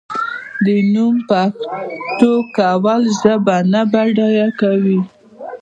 [0.65, 4.99] د نوم پښتو کول ژبه نه بډای کوي.